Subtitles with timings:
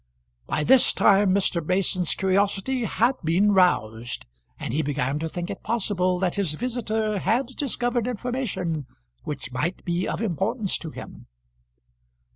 [0.47, 1.63] By this time Mr.
[1.63, 4.25] Mason's curiosity had been roused,
[4.59, 8.87] and he began to think it possible that his visitor had discovered information
[9.25, 11.27] which might be of importance to him.